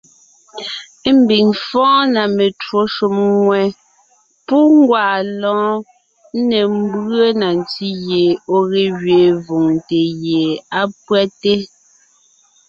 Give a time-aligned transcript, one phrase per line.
[1.19, 3.65] Ḿbiŋ fɔ́ɔn na metwó shúm ŋwɛ́,
[4.45, 5.71] pú ńgwaa lɔ́ɔn,
[6.37, 8.23] ńne ḿbʉe na ntí gie
[8.55, 10.45] ɔ̀ ge gẅiin vòŋte gie
[10.79, 11.53] á pÿɛ́te.